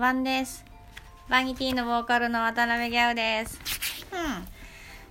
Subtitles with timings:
[0.00, 0.64] ばんです。
[1.28, 3.60] バニティのボーカルの渡辺ギャウです。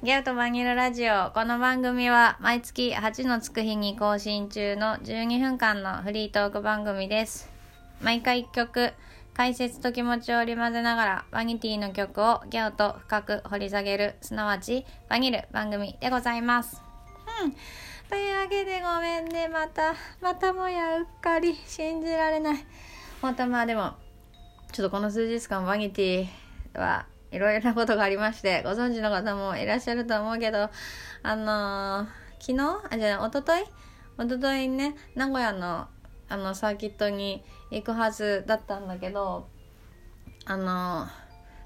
[0.02, 0.04] うん。
[0.04, 1.30] ギャウとバニルラジオ。
[1.30, 7.52] この番組は毎月8のつく日に更新中の12分間のフリートーク番組です。
[8.02, 8.92] 毎回1曲、
[9.36, 16.82] 解説と気持ちを織り交ぜながらバニティの曲をギャウと深く掘り下げる、すなわちバニル番組でございます。
[17.44, 17.52] うん。
[18.10, 19.50] というわけでごめんね。
[19.50, 22.66] また、またもやうっかり信じられない。
[23.22, 23.94] 本当まあでも、
[24.72, 26.28] ちょっとこの数日間バニティ
[26.80, 30.70] はいろいろなことがありまして、ご存知の方もいらっしゃると思うけど、
[31.24, 32.08] あのー
[32.40, 32.82] 昨日？
[32.90, 33.64] あ、じゃあ、おととい
[34.18, 35.88] おとといね、名古屋の
[36.30, 39.48] あのサーキットに行くはずだったんだけど、
[40.46, 41.10] あのー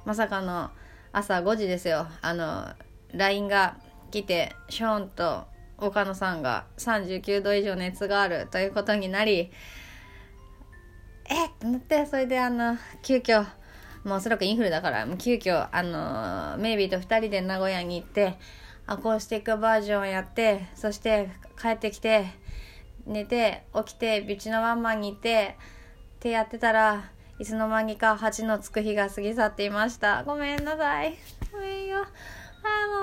[0.05, 0.69] まさかの
[1.11, 2.07] 朝5時ですよ。
[2.21, 2.67] あの、
[3.13, 3.77] LINE が
[4.11, 5.45] 来て、ショーンと
[5.77, 9.51] 岡野さんが39度以上熱があるということになり、
[11.29, 13.45] えっと思って、それであの、急遽、
[14.03, 18.37] もうおそらくインフルだから、もう急遽、あの、メイビーと2人で名古屋に行って、
[18.85, 21.29] アコースティックバージョンをやって、そして
[21.61, 22.27] 帰ってきて、
[23.05, 25.57] 寝て、起きて、ビチのワンマンに行って、
[26.15, 30.23] ってやってたら、いつの間にか8のつく日が過ぎ去っていました。
[30.23, 31.17] ごめんなさい。
[31.51, 31.99] ごめんよ。
[31.99, 32.03] あ、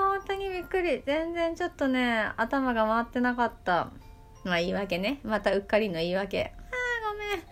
[0.05, 1.03] もう本当にびっくり。
[1.05, 3.91] 全然ちょっとね、頭が回ってなかった。
[4.43, 5.19] まあ言い訳ね。
[5.23, 6.45] またうっかりの言い訳。
[6.45, 7.43] ああ、ごめん。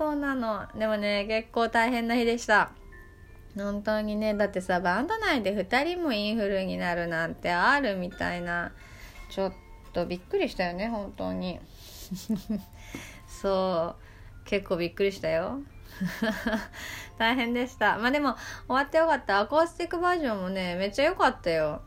[0.00, 0.66] そうなの。
[0.78, 2.72] でもね、結構大変な日でした。
[3.54, 8.72] 本当にね、だってさ、バンド内で2人もインフルになるなんてあるみたいな。
[9.30, 9.52] ちょっ
[9.92, 11.60] とびっくりしたよね、本当に。
[13.28, 14.44] そう。
[14.46, 15.60] 結構びっくりしたよ。
[17.18, 17.98] 大変でした。
[17.98, 18.36] まあでも、
[18.68, 19.40] 終わってよかった。
[19.40, 21.82] アコースティックバージョンもね、めっちゃ良かったよ。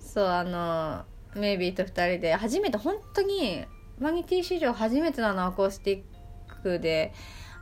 [0.00, 1.04] そう、あの、
[1.36, 3.64] メイビーと2人で、初めて、本当に、
[4.00, 7.12] マニティ史上初めてなの、アコースティックで、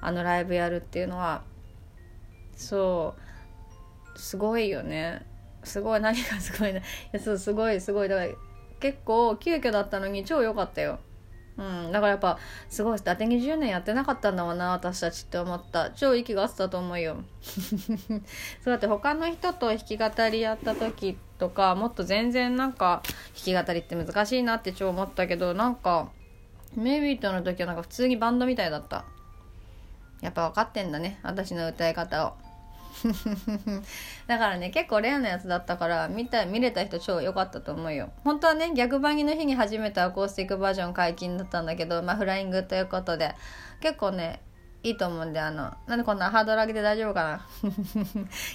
[0.01, 1.43] あの、ライブやるっていうのは。
[2.55, 3.15] そ
[4.15, 5.27] う、すごいよね。
[5.65, 6.81] すごい、何がすごいな。
[6.81, 8.09] いや、そう、すごい、すごい。
[8.09, 8.33] だから、
[8.81, 10.99] 結構、急遽だったのに超良かったよ。
[11.61, 12.39] うん、だからやっぱ
[12.71, 18.21] すごい当て20年やってなかったんだろうな私たちって思った超息が合ってたと思うよ そう
[18.65, 23.03] だって他の人と弾き語りやった時とかもっと全然なんか
[23.45, 26.09] 弾き語りって難しいなって超思ったけどなんか
[26.75, 29.05] メイビーとの時はなんか普通にバンドみたいだった
[30.21, 32.35] やっぱ分かってんだね私の歌い方を。
[34.27, 38.11] だからね結構レアなやつだったから見た見れた人超良かったと思うよ。
[38.25, 43.35] 本当はね逆バギの日に初めてアコースティックバージョン解禁だったんだけどまあフライングということで
[43.81, 44.41] 結構ね
[44.83, 47.47] いいと思うんであのなんでこんなハードル上げて大丈夫かな。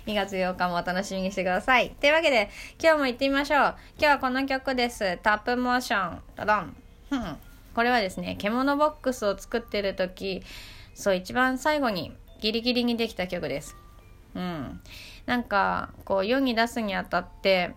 [0.06, 1.92] 2月8日もお楽しみにしてください。
[1.92, 2.50] というわけで
[2.82, 3.60] 今日も行ってみましょう。
[3.60, 5.18] 今日はこの曲です。
[5.24, 6.76] タップモーションドドン。
[7.76, 10.44] これはですね獣ボックスを作ってる時
[10.96, 12.12] そう一番最後に
[12.42, 13.76] ギリギリにできた曲です。
[14.34, 14.82] うん、
[15.26, 17.76] なんかこう世に出すにあたって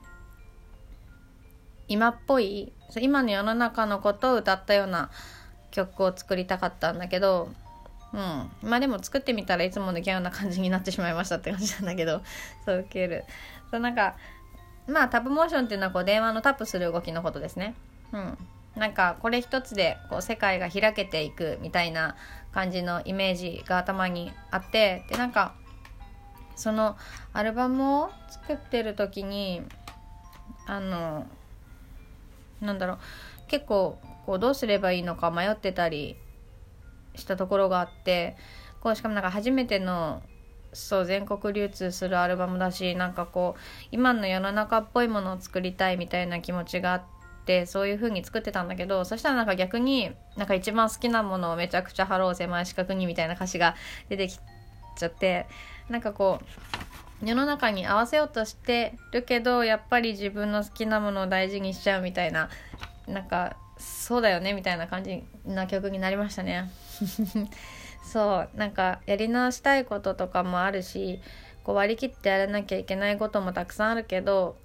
[1.88, 5.10] 今っぽい今の世の中のことを歌ったような
[5.70, 7.50] 曲を作りたかったんだけど、
[8.12, 8.18] うん、
[8.68, 12.22] まあでも作ってみたらいつものギャウな感じになってしまいましたって感じなんだけど
[12.64, 13.24] そう受ける。
[13.70, 14.16] そうなんか
[14.86, 17.74] まあタップモーションっていうのはこう電話のタップする動きのことですね。
[18.12, 18.38] うん。
[18.76, 22.16] なんかこれ一つでこう世界が開けていくみたいな
[22.58, 25.54] 感じのイメージが頭にあってでなんか
[26.56, 26.96] その
[27.32, 29.62] アルバムを作ってる時に
[30.66, 31.24] あの
[32.60, 32.98] なんだろう
[33.46, 36.16] 結構こうどうすればいいのか迷ってたり
[37.14, 38.36] したところがあって
[38.80, 40.20] こうしかもなんか初めての
[40.72, 43.60] そう全国流通するアルバムだしなんかこう
[43.92, 47.02] 今の世の中っぽいものを作りたいみたいな気持ちがあっ
[47.48, 53.74] ってそういう風に作ってたんだけどそしたらなんか逆になんか一番好きなものをめちゃくちゃ貼ろう狭い四角にみたいな歌詞が
[54.10, 54.38] 出てき
[54.96, 55.46] ちゃって
[55.88, 56.40] なんかこ
[57.22, 62.50] う世の中に合わせようとしてるけどやっぱり自分の好きなものを大事にしちゃうみたいな
[63.06, 66.70] なんかそうだよねみたいな感じな曲になりましたね
[68.04, 71.20] そうなんかやり直したいこととかもあるし
[71.64, 74.56] こう割り切ってやらなきゃいけないこともたくさんあるけど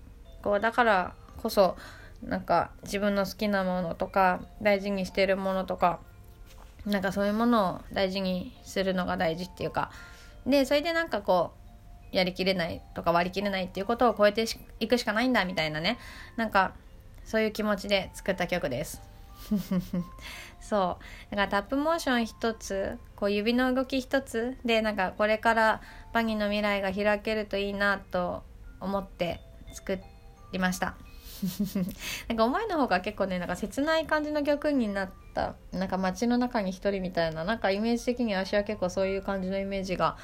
[0.42, 1.78] こうだからこそ
[2.26, 6.00] なんか自分の好きなものとか大事にしてるものとか
[6.86, 9.92] なんかそういうものを大事にするのが大事っていうか
[10.46, 11.52] でそれでなんかこ
[12.12, 14.46] うやりきれないとか割り切れないっていうことを超えて
[14.80, 15.98] いくしかないんだみたいなね。
[16.38, 16.74] なんか
[17.26, 19.02] そういう気持ちで作った曲です。
[20.62, 21.00] そ
[21.32, 21.36] う。
[21.36, 25.82] だからタップモーション一つこう指の動き一つでなんかこれから
[26.14, 28.44] バニーの未来が開けるといいなと
[28.80, 29.42] 思って
[29.74, 30.00] 作
[30.52, 30.96] りました。
[32.28, 35.56] なんか思いの方が結構ねなんか切ない感じの曲になった。
[35.72, 40.18] なんか街の中に一人みたいななんかイメージ的に私は結構そういう感じのイメージが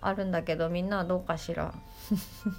[0.00, 1.74] あるんだけどみんなはどうかしら。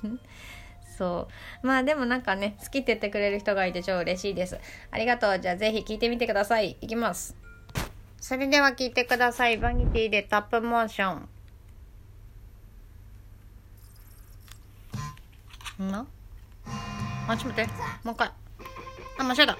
[0.97, 1.27] そ
[1.63, 1.67] う。
[1.67, 4.57] まあでもなんかね好きって言ってくれる人がいて超嬉しいです。
[4.91, 5.39] ありがとう。
[5.39, 6.77] じゃあぜひ聞いてみてください。
[6.81, 7.35] いきます。
[8.19, 9.57] それでは聞いてください。
[9.57, 11.29] バニティでタップモーション。
[15.79, 15.91] ん？
[15.91, 16.07] な
[17.27, 17.71] あちょっと待って。
[18.03, 18.31] もう一回。
[19.19, 19.57] あ間違えた。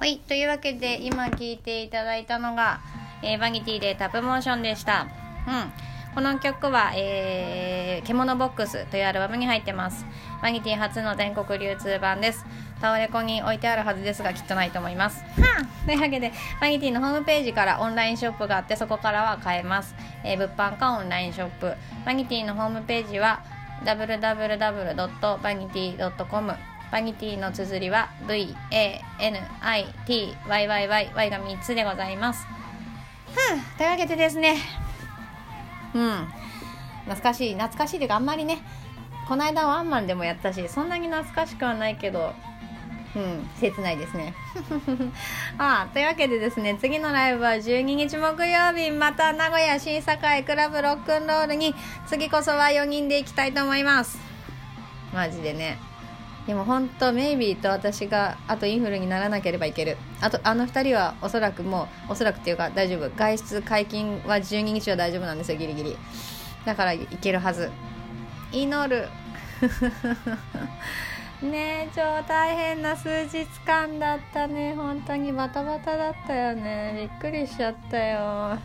[0.00, 2.78] はいというわけで今聴いていただいたのが、
[3.20, 5.08] えー、バニティでタップモーションでした。
[5.48, 5.72] うん。
[6.14, 10.06] この曲は、えー、獣ボックスというアルバムに入ってます。
[10.40, 12.46] バニティ初の全国流通版です。
[12.80, 15.20] タワレコに置いてあるはずですがきっとないと思います。
[15.20, 15.26] は
[15.62, 21.74] あというわけでバニティのホームページからオンラインショップがあってそこからは買えます、えー、物販かオンラインショップ。
[22.06, 23.42] バニティのホームページは
[23.84, 28.70] www.vanity.com バニティの綴りは VANITYYYY
[31.30, 32.46] が3つでございます。
[32.46, 32.52] は
[33.74, 34.56] あ、というわけでですね、
[35.94, 36.26] うん、
[37.04, 38.62] 懐かしい、懐かしいというかあんまりね、
[39.28, 42.32] この間ワンマンでもやったし、そんなに懐かしくはないけど、
[43.14, 44.34] うん、切ないですね。
[45.58, 51.74] ああ、というわけでですね、次のライブは12日木曜日、また名古屋新栄クラブロックンロールに、
[52.06, 54.18] 次こそは4人で行きたいと思います。
[55.12, 55.87] マジでね。
[56.48, 59.98] でも本当メイビーと私があとインフルにならなければいける。
[60.22, 63.10] あとあの2人はおそらくもうおそらくっていうか大丈夫。
[63.14, 65.98] 外出解禁は12日は大丈夫なんですよギリギリ。
[66.64, 67.70] だからいけるはず。
[68.50, 69.08] 祈る。
[71.46, 74.72] ねえ超大変な数日間だったね。
[74.74, 77.10] 本当にバタバタだったよね。
[77.12, 78.58] びっくりしちゃったよ。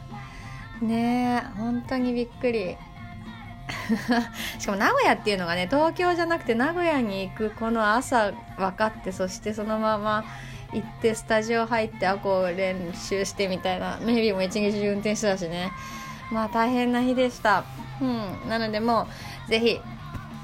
[0.82, 2.78] ねえ本当にびっくり。
[4.60, 10.26] しかも名古屋っていうのがね東京じゃなくて名古屋に行くこの朝分かってそしてそのまま
[10.74, 15.72] 行ってスタジオ入ってあこう練習してみたいなメイビーも一日中運転してたしね。
[16.32, 17.64] まあ大変な日でした。
[18.02, 18.50] うん。
[18.50, 19.08] なのでも
[19.48, 19.80] うぜひ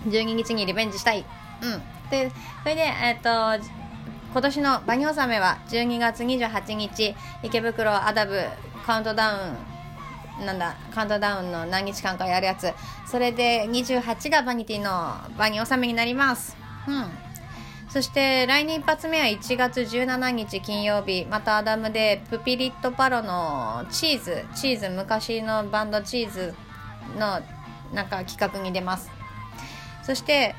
[0.07, 1.25] 12日にリベンジしたい。
[1.61, 2.09] うん。
[2.09, 2.31] で
[2.63, 3.29] それでえっ、と
[4.31, 8.39] 今年のバニオ納めは12月28日池袋アダブ
[8.85, 9.68] カウントダウン
[10.45, 12.71] なんだカウントダウンの何日間かやるやつ。
[13.05, 16.55] それで28がバニティの場に納めになります。
[16.87, 17.05] うん。
[17.89, 21.25] そして来年一発目は1月17日金曜日。
[21.25, 24.45] またアダムでプピリットパロのチーズ。
[24.55, 26.53] チーズ昔のバンドチーズ
[27.17, 27.41] の
[27.93, 29.09] なんか企画に出ます。
[30.03, 30.55] そして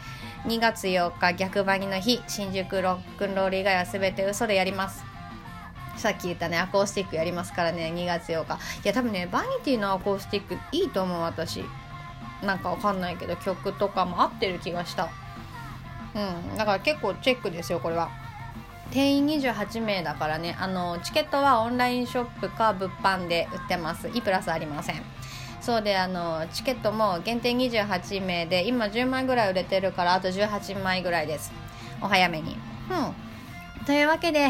[0.47, 2.21] 2月8日逆張りの日。
[2.27, 5.10] 新宿ロックンロール以外は全て嘘でやります。
[5.97, 8.55] さっき言ったねアコースティックやりますからね2月8日。
[8.55, 11.65] いや多分ねバニティのアコースティックいいと思う私。
[12.43, 15.09] なんかわかんないけど曲とかも合ってる気がした。
[16.15, 16.19] う
[16.55, 16.57] ん。
[16.57, 18.09] だから結構チェックですよこれは。
[18.91, 24.09] 定員28名だからねあのチケットはオンラインショップか物販で売ってます。
[24.09, 25.03] いプラスありません。
[25.61, 31.53] そうであのチケットも限定28名で今10枚ぐらい売れてるからあと18枚ぐらいです。
[32.01, 32.57] お早めに。
[32.91, 33.85] うん。
[33.85, 34.49] というわけで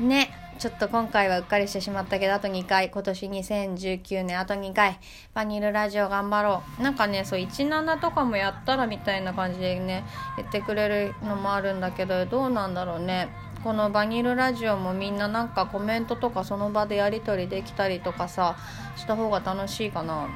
[0.00, 2.90] ねちょっと今回はうっかりしてしまったけどあと2回。
[2.90, 4.98] 今年2019年あと2回。
[5.34, 6.82] バニルラジオ頑張ろう。
[6.82, 10.04] なんかねそう17とかもやったらみたいな感じでね
[10.38, 13.28] 言ってくれるのもあるんだけどどうなんだろうね。
[13.64, 18.56] このバニルラジオもみんななんかコメントとかその場でやり取りできたりとかさ
[18.96, 20.26] した方が楽しいかな。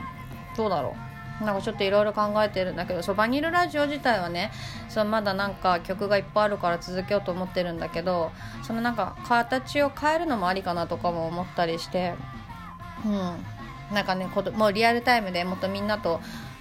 [0.54, 1.09] どうだろう。
[1.40, 4.52] なんかちょっといろいろ考えてるんだけどそうバニルラジオ自体はね
[4.88, 8.30] そうまだなんか曲がいっぱいあるから続けようと思ってるんだけど
[8.62, 12.14] そのなんか形を変えるのもありかなとかも思ったりして
[13.04, 16.20] うんなんかねもうリアルタイムでもっとみんなと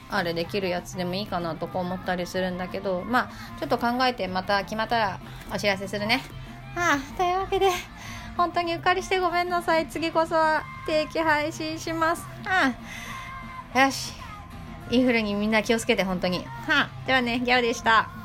[0.10, 5.20] あれできるやつでもいいかなとか思ったりするんだけどまあちょっと考えてまた決まったら
[5.54, 6.22] お知らせするね。
[6.76, 7.70] はあ、というわけで
[8.38, 12.26] 本当にうっかりしてごめんなさい次こそは定期配信します。
[12.46, 12.74] は
[13.74, 14.19] あ、よし
[14.92, 16.40] インフルにみんな気をつけて本当に。
[16.40, 18.19] はあ、ではね、ギャオでした。